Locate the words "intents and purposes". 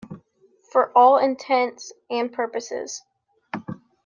1.19-3.03